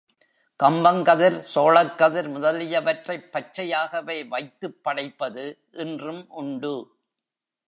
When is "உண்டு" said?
6.29-6.99